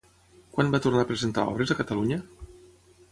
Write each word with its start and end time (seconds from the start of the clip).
Quan 0.55 0.71
va 0.75 0.79
tornar 0.85 1.03
a 1.05 1.09
presentar 1.11 1.43
obres 1.51 1.73
a 1.75 1.77
Catalunya? 1.83 2.17